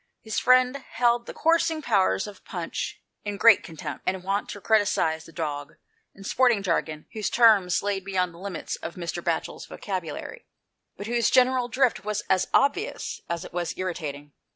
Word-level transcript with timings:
His 0.23 0.39
friend 0.39 0.77
held 0.77 1.27
the 1.27 1.33
coursing 1.35 1.83
powers 1.83 2.25
of 2.25 2.43
Punch 2.43 3.03
in 3.23 3.37
great 3.37 3.61
contempt, 3.63 4.01
and 4.07 4.17
was 4.17 4.23
wont 4.25 4.49
to 4.49 4.59
criticise 4.59 5.25
the 5.25 5.31
dog 5.31 5.75
in 6.15 6.23
sporting 6.23 6.63
jargon, 6.63 7.05
whose 7.13 7.29
terms 7.29 7.83
lay 7.83 7.99
beyond 7.99 8.33
the 8.33 8.39
limits 8.39 8.77
of 8.77 8.95
163 8.95 8.95
G 8.95 9.05
HOST 9.29 9.45
TALES. 9.45 9.65
Mr. 9.65 9.67
Batchers 9.69 9.69
vocabulary, 9.69 10.45
but 10.97 11.05
whose 11.05 11.29
general 11.29 11.67
drift 11.67 12.03
was 12.03 12.21
as 12.31 12.47
obvious 12.51 13.21
as 13.29 13.45
it 13.45 13.53
was 13.53 13.77
irritating. 13.77 14.31